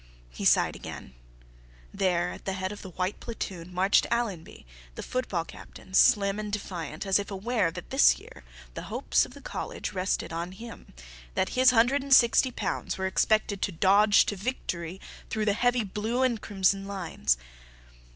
He 0.31 0.45
sighed 0.45 0.77
eagerly. 0.77 1.13
There 1.93 2.31
at 2.31 2.45
the 2.45 2.53
head 2.53 2.71
of 2.71 2.81
the 2.81 2.89
white 2.89 3.19
platoon 3.19 3.71
marched 3.71 4.07
Allenby, 4.09 4.65
the 4.95 5.03
football 5.03 5.45
captain, 5.45 5.93
slim 5.93 6.39
and 6.39 6.51
defiant, 6.51 7.05
as 7.05 7.19
if 7.19 7.29
aware 7.29 7.69
that 7.69 7.91
this 7.91 8.17
year 8.17 8.43
the 8.73 8.81
hopes 8.89 9.27
of 9.27 9.35
the 9.35 9.41
college 9.41 9.93
rested 9.93 10.33
on 10.33 10.53
him, 10.53 10.95
that 11.35 11.49
his 11.49 11.69
hundred 11.69 12.01
and 12.01 12.15
sixty 12.15 12.49
pounds 12.49 12.97
were 12.97 13.05
expected 13.05 13.61
to 13.61 13.71
dodge 13.71 14.25
to 14.25 14.35
victory 14.35 14.99
through 15.29 15.45
the 15.45 15.53
heavy 15.53 15.83
blue 15.83 16.23
and 16.23 16.41
crimson 16.41 16.87
lines. 16.87 17.37